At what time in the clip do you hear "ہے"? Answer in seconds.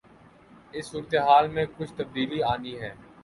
2.81-2.93